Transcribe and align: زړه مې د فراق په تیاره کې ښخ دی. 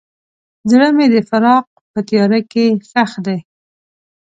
زړه 0.69 0.87
مې 0.95 1.05
د 1.13 1.15
فراق 1.29 1.65
په 1.91 1.99
تیاره 2.07 2.39
کې 2.51 2.65
ښخ 2.89 3.11
دی. 3.25 3.39